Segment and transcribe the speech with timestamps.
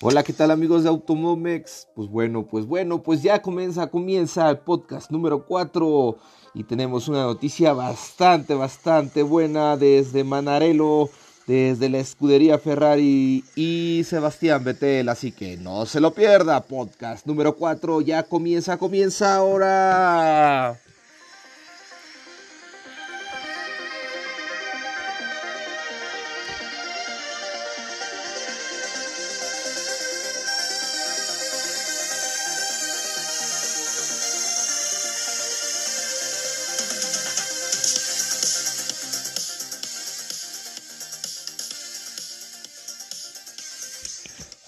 [0.00, 1.88] Hola, ¿qué tal amigos de Automomex?
[1.96, 6.16] Pues bueno, pues bueno, pues ya comienza, comienza el podcast número 4
[6.54, 11.10] y tenemos una noticia bastante, bastante buena desde Manarelo,
[11.48, 17.56] desde la escudería Ferrari y Sebastián Vettel, así que no se lo pierda, podcast número
[17.56, 20.78] 4 ya comienza, comienza ahora.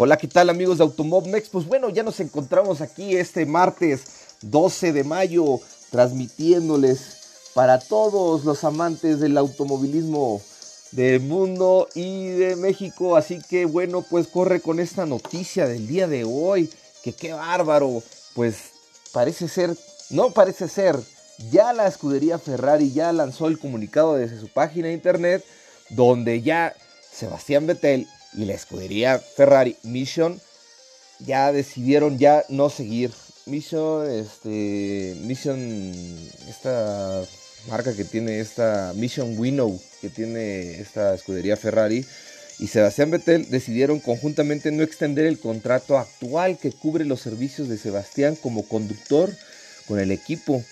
[0.02, 1.50] Hola, ¿qué tal amigos de Automobmex?
[1.50, 4.04] Pues bueno, ya nos encontramos aquí este martes
[4.40, 10.40] 12 de mayo transmitiéndoles para todos los amantes del automovilismo
[10.92, 13.14] del mundo y de México.
[13.14, 16.70] Así que bueno, pues corre con esta noticia del día de hoy,
[17.04, 18.02] que qué bárbaro.
[18.34, 18.56] Pues
[19.12, 19.76] parece ser,
[20.08, 20.98] no parece ser,
[21.50, 25.44] ya la escudería Ferrari ya lanzó el comunicado desde su página de internet
[25.90, 26.74] donde ya
[27.12, 30.40] Sebastián Vettel y la escudería Ferrari Mission
[31.20, 33.12] ya decidieron ya no seguir.
[33.46, 35.58] Mission, este, Mission,
[36.48, 37.22] esta
[37.68, 42.06] marca que tiene esta Mission Winnow que tiene esta escudería Ferrari
[42.60, 47.78] y Sebastián Vettel decidieron conjuntamente no extender el contrato actual que cubre los servicios de
[47.78, 49.34] Sebastián como conductor
[49.88, 50.62] con el equipo.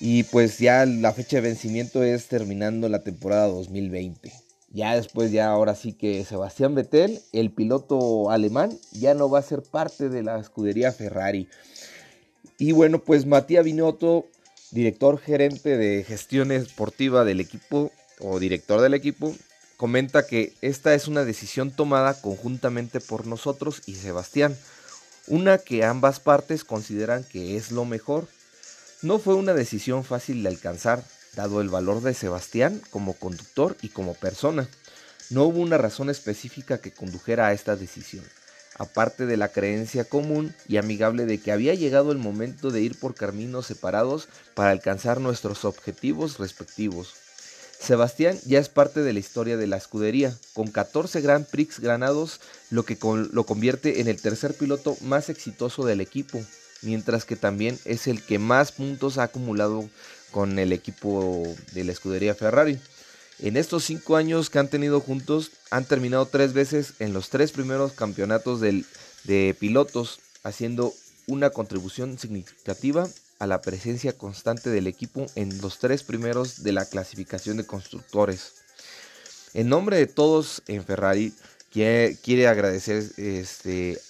[0.00, 4.43] Y pues ya la fecha de vencimiento es terminando la temporada 2020.
[4.74, 9.42] Ya después, ya ahora sí que Sebastián Vettel, el piloto alemán, ya no va a
[9.42, 11.48] ser parte de la escudería Ferrari.
[12.58, 14.26] Y bueno, pues Matías Binotto,
[14.72, 19.32] director gerente de gestión esportiva del equipo o director del equipo,
[19.76, 24.56] comenta que esta es una decisión tomada conjuntamente por nosotros y Sebastián,
[25.28, 28.26] una que ambas partes consideran que es lo mejor.
[29.02, 33.88] No fue una decisión fácil de alcanzar, dado el valor de Sebastián como conductor y
[33.88, 34.68] como persona.
[35.30, 38.24] No hubo una razón específica que condujera a esta decisión,
[38.76, 42.98] aparte de la creencia común y amigable de que había llegado el momento de ir
[42.98, 47.14] por caminos separados para alcanzar nuestros objetivos respectivos.
[47.80, 52.40] Sebastián ya es parte de la historia de la escudería, con 14 Grand Prix ganados,
[52.70, 56.42] lo que lo convierte en el tercer piloto más exitoso del equipo,
[56.82, 59.88] mientras que también es el que más puntos ha acumulado
[60.34, 62.80] con el equipo de la escudería Ferrari.
[63.38, 67.52] En estos cinco años que han tenido juntos, han terminado tres veces en los tres
[67.52, 70.92] primeros campeonatos de pilotos, haciendo
[71.28, 73.06] una contribución significativa
[73.38, 78.54] a la presencia constante del equipo en los tres primeros de la clasificación de constructores.
[79.52, 81.32] En nombre de todos en Ferrari,
[81.70, 84.00] quiere, agradecer, este,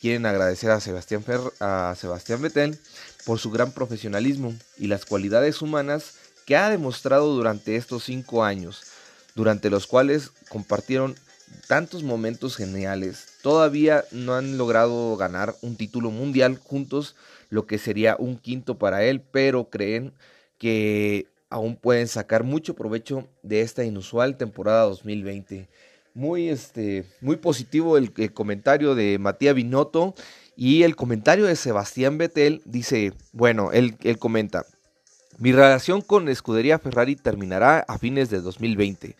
[0.00, 1.22] quieren agradecer a Sebastián,
[1.60, 2.80] a Sebastián Vettel
[3.26, 6.14] por su gran profesionalismo y las cualidades humanas
[6.46, 8.82] que ha demostrado durante estos cinco años,
[9.34, 11.14] durante los cuales compartieron
[11.68, 13.28] tantos momentos geniales.
[13.42, 17.14] Todavía no han logrado ganar un título mundial juntos,
[17.50, 20.12] lo que sería un quinto para él, pero creen
[20.58, 25.68] que aún pueden sacar mucho provecho de esta inusual temporada 2020.
[26.14, 30.14] Muy, este, muy positivo el, comentario de Matías Binotto
[30.56, 34.64] y el comentario de Sebastián Vettel dice, bueno, él, él comenta,
[35.38, 39.16] mi relación con Escudería Ferrari terminará a fines de 2020.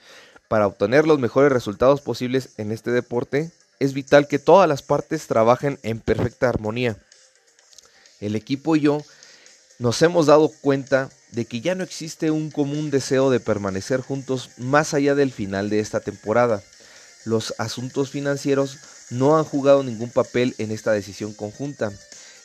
[0.48, 3.50] Para obtener los mejores resultados posibles en este deporte,
[3.80, 6.96] es vital que todas las partes trabajen en perfecta armonía.
[8.20, 9.02] El equipo y yo
[9.78, 14.50] nos hemos dado cuenta de que ya no existe un común deseo de permanecer juntos
[14.58, 16.62] más allá del final de esta temporada.
[17.24, 18.78] Los asuntos financieros
[19.10, 21.92] no han jugado ningún papel en esta decisión conjunta.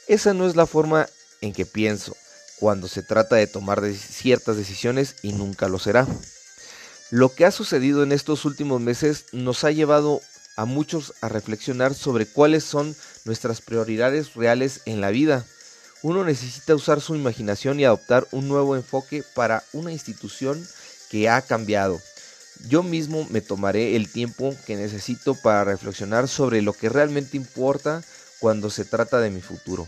[0.07, 1.07] Esa no es la forma
[1.41, 2.15] en que pienso
[2.59, 6.05] cuando se trata de tomar ciertas decisiones y nunca lo será.
[7.09, 10.21] Lo que ha sucedido en estos últimos meses nos ha llevado
[10.55, 15.45] a muchos a reflexionar sobre cuáles son nuestras prioridades reales en la vida.
[16.01, 20.63] Uno necesita usar su imaginación y adoptar un nuevo enfoque para una institución
[21.09, 21.99] que ha cambiado.
[22.67, 28.03] Yo mismo me tomaré el tiempo que necesito para reflexionar sobre lo que realmente importa
[28.39, 29.87] cuando se trata de mi futuro.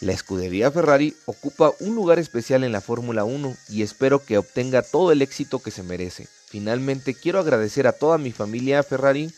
[0.00, 4.82] La escudería Ferrari ocupa un lugar especial en la Fórmula 1 y espero que obtenga
[4.82, 6.26] todo el éxito que se merece.
[6.46, 9.30] Finalmente quiero agradecer a toda mi familia Ferrari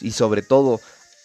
[0.00, 0.80] y sobre todo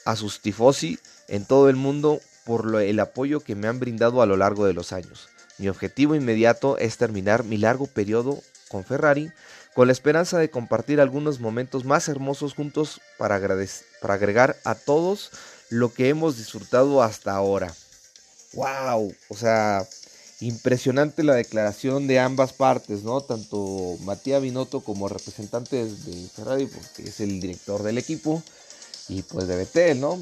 [0.05, 4.25] a sus tifosi en todo el mundo por el apoyo que me han brindado a
[4.25, 5.27] lo largo de los años.
[5.57, 9.31] Mi objetivo inmediato es terminar mi largo periodo con Ferrari
[9.73, 13.39] con la esperanza de compartir algunos momentos más hermosos juntos para,
[14.01, 15.31] para agregar a todos
[15.69, 17.73] lo que hemos disfrutado hasta ahora.
[18.53, 19.13] ¡Wow!
[19.29, 19.87] O sea,
[20.41, 23.21] impresionante la declaración de ambas partes, ¿no?
[23.21, 28.43] Tanto Matías Binotto como representante de Ferrari, porque es el director del equipo,
[29.07, 30.19] y pues de Betel, ¿no?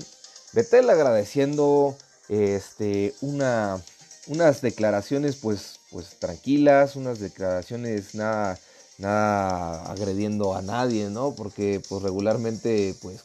[0.53, 1.95] Betel agradeciendo
[2.27, 3.81] este, una,
[4.27, 8.59] unas declaraciones pues, pues tranquilas, unas declaraciones nada,
[8.99, 11.33] nada agrediendo a nadie, ¿no?
[11.35, 13.21] Porque pues regularmente pues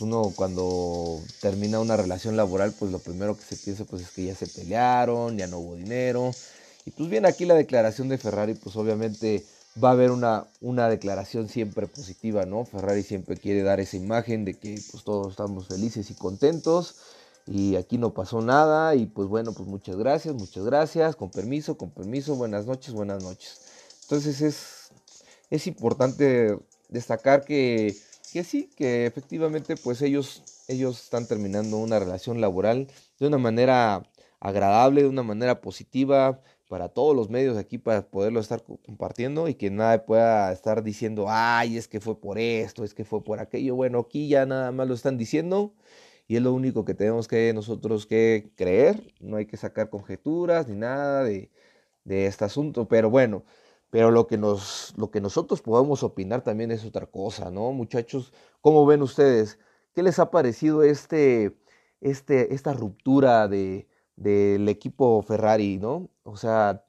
[0.00, 4.24] uno cuando termina una relación laboral, pues lo primero que se piensa pues es que
[4.24, 6.34] ya se pelearon, ya no hubo dinero.
[6.84, 9.44] Y pues bien, aquí la declaración de Ferrari, pues obviamente
[9.82, 12.64] va a haber una, una declaración siempre positiva, ¿no?
[12.64, 16.94] Ferrari siempre quiere dar esa imagen de que pues todos estamos felices y contentos
[17.46, 21.76] y aquí no pasó nada y pues bueno, pues muchas gracias, muchas gracias, con permiso,
[21.76, 23.60] con permiso, buenas noches, buenas noches.
[24.02, 24.83] Entonces es,
[25.50, 26.58] es importante
[26.88, 27.94] destacar que
[28.34, 32.88] que sí, que efectivamente pues ellos, ellos están terminando una relación laboral
[33.20, 34.02] de una manera
[34.40, 39.54] agradable, de una manera positiva para todos los medios aquí para poderlo estar compartiendo y
[39.54, 43.38] que nadie pueda estar diciendo, ay, es que fue por esto, es que fue por
[43.38, 43.76] aquello.
[43.76, 45.72] Bueno, aquí ya nada más lo están diciendo
[46.26, 50.66] y es lo único que tenemos que nosotros que creer, no hay que sacar conjeturas
[50.66, 51.52] ni nada de,
[52.02, 53.44] de este asunto, pero bueno,
[53.94, 57.70] pero lo que, nos, lo que nosotros podemos opinar también es otra cosa, ¿no?
[57.70, 59.60] Muchachos, ¿cómo ven ustedes?
[59.94, 61.56] ¿Qué les ha parecido este,
[62.00, 63.86] este, esta ruptura de,
[64.16, 66.10] del equipo Ferrari, ¿no?
[66.24, 66.84] O sea,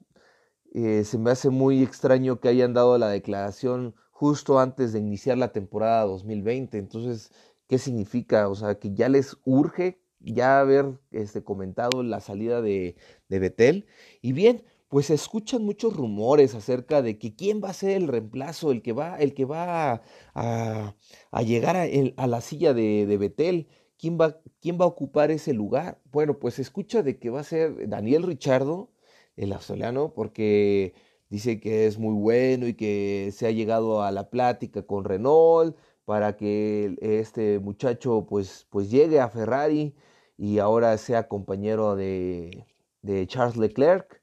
[0.74, 5.38] eh, se me hace muy extraño que hayan dado la declaración justo antes de iniciar
[5.38, 6.76] la temporada 2020.
[6.76, 7.30] Entonces,
[7.68, 8.48] ¿qué significa?
[8.48, 12.96] O sea, que ya les urge ya haber este, comentado la salida de,
[13.28, 13.86] de Betel.
[14.22, 18.08] Y bien, pues se escuchan muchos rumores acerca de que quién va a ser el
[18.08, 20.02] reemplazo, el que va, el que va
[20.34, 20.94] a,
[21.42, 21.86] llegar a,
[22.16, 23.68] a, la silla de, de Betel,
[23.98, 26.00] ¿quién va, quién va a ocupar ese lugar.
[26.10, 28.90] Bueno, pues se escucha de que va a ser Daniel Richardo,
[29.36, 30.94] el australiano, porque
[31.30, 35.76] dice que es muy bueno y que se ha llegado a la plática con Renault
[36.04, 39.94] para que este muchacho pues, pues llegue a Ferrari
[40.38, 42.66] y ahora sea compañero de,
[43.02, 44.22] de Charles Leclerc.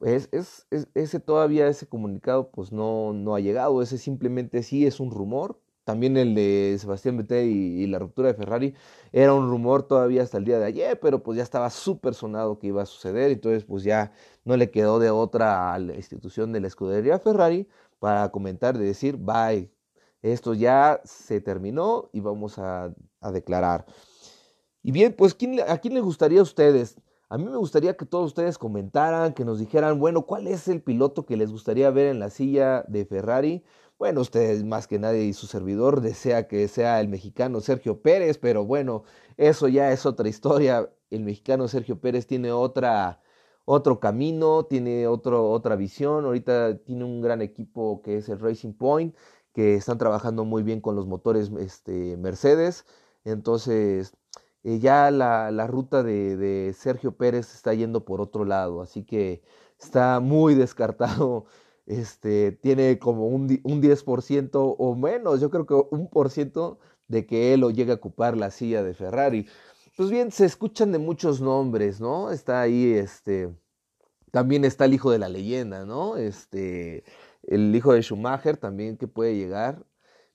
[0.00, 3.82] Es, es, ese todavía, ese comunicado, pues no, no ha llegado.
[3.82, 5.60] Ese simplemente sí es un rumor.
[5.84, 8.74] También el de Sebastián Vettel y, la ruptura de Ferrari
[9.12, 12.58] era un rumor todavía hasta el día de ayer, pero pues ya estaba súper sonado
[12.58, 13.30] que iba a suceder.
[13.30, 14.12] Entonces, pues ya
[14.44, 17.68] no le quedó de otra a la institución de la escudería Ferrari
[17.98, 19.70] para comentar, de decir, bye,
[20.22, 22.94] esto ya se terminó y vamos a,
[23.32, 23.84] declarar.
[24.82, 26.96] Y bien, pues ¿quién, ¿a quién le gustaría a ustedes?
[27.32, 30.82] A mí me gustaría que todos ustedes comentaran, que nos dijeran, bueno, ¿cuál es el
[30.82, 33.62] piloto que les gustaría ver en la silla de Ferrari?
[34.00, 38.36] Bueno, ustedes más que nadie y su servidor desea que sea el mexicano Sergio Pérez,
[38.38, 39.04] pero bueno,
[39.36, 40.90] eso ya es otra historia.
[41.10, 43.20] El mexicano Sergio Pérez tiene otra,
[43.64, 46.24] otro camino, tiene otro, otra visión.
[46.24, 49.14] Ahorita tiene un gran equipo que es el Racing Point,
[49.52, 52.86] que están trabajando muy bien con los motores este, Mercedes.
[53.24, 54.16] Entonces,
[54.64, 59.04] eh, ya la, la ruta de, de, Sergio Pérez está yendo por otro lado, así
[59.04, 59.42] que
[59.78, 61.46] está muy descartado.
[61.86, 66.78] Este, tiene como un, un 10% o menos, yo creo que un por ciento
[67.08, 69.48] de que él lo llegue a ocupar la silla de Ferrari.
[69.96, 72.30] Pues bien, se escuchan de muchos nombres, ¿no?
[72.30, 73.52] Está ahí, este,
[74.30, 76.16] también está el hijo de la leyenda, ¿no?
[76.16, 77.04] Este,
[77.42, 79.84] el hijo de Schumacher también que puede llegar.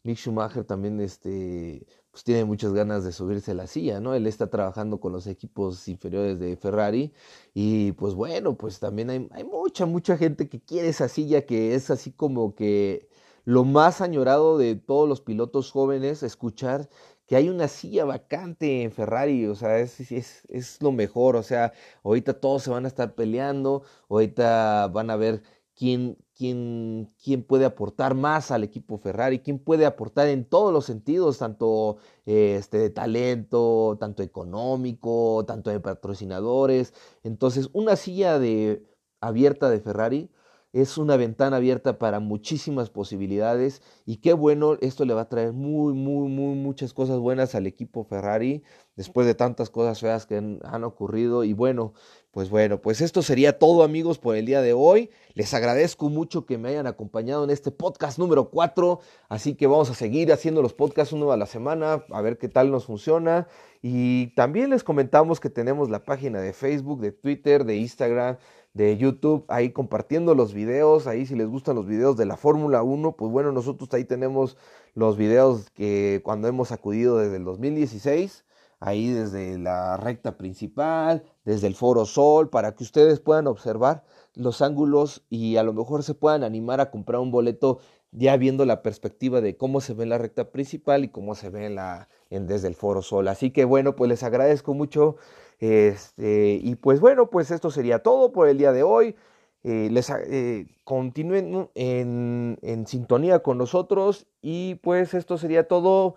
[0.04, 4.14] Mick Schumacher también, este, pues tiene muchas ganas de subirse a la silla, ¿no?
[4.14, 7.12] Él está trabajando con los equipos inferiores de Ferrari
[7.54, 11.76] y pues bueno, pues también hay, hay mucha, mucha gente que quiere esa silla que
[11.76, 13.10] es así como que
[13.44, 16.88] lo más añorado de todos los pilotos jóvenes, escuchar
[17.28, 21.44] que hay una silla vacante en Ferrari, o sea, es, es, es lo mejor, o
[21.44, 21.74] sea,
[22.06, 25.44] ahorita todos se van a estar peleando, ahorita van a ver
[25.76, 30.86] quién, quién, quién puede aportar más al equipo Ferrari, quién puede aportar en todos los
[30.86, 36.94] sentidos, tanto este, de talento, tanto económico, tanto de patrocinadores.
[37.24, 38.84] Entonces, una silla de,
[39.22, 40.30] abierta de Ferrari
[40.76, 45.54] es una ventana abierta para muchísimas posibilidades y qué bueno, esto le va a traer
[45.54, 48.62] muy, muy, muy, muchas cosas buenas al equipo Ferrari
[48.98, 51.94] después de tantas cosas feas que han, ocurrido y bueno,
[52.32, 55.10] pues bueno, pues esto sería todo amigos por el día de hoy.
[55.34, 59.00] Les agradezco mucho que me hayan acompañado en este podcast número 4.
[59.30, 62.50] Así que vamos a seguir haciendo los podcasts uno a la semana, a ver qué
[62.50, 63.48] tal nos funciona.
[63.82, 68.38] Y también les comentamos que tenemos la página de Facebook, de Twitter, de Instagram,
[68.76, 71.08] de YouTube, ahí compartiendo los videos.
[71.08, 74.58] Ahí si les gustan los videos de la Fórmula 1, pues bueno, nosotros ahí tenemos
[74.94, 78.46] los videos que cuando hemos acudido desde el 2016
[78.80, 84.04] ahí desde la recta principal, desde el Foro Sol, para que ustedes puedan observar
[84.36, 87.80] los ángulos y a lo mejor se puedan animar a comprar un boleto
[88.18, 91.50] ya viendo la perspectiva de cómo se ve en la recta principal y cómo se
[91.50, 93.28] ve la, en, desde el Foro Sol.
[93.28, 95.18] Así que bueno, pues les agradezco mucho.
[95.60, 99.16] Este, y pues bueno, pues esto sería todo por el día de hoy.
[99.64, 106.16] Eh, les eh, continúen en, en sintonía con nosotros y pues esto sería todo.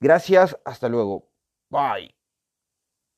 [0.00, 1.28] Gracias, hasta luego.
[1.70, 2.21] Bye.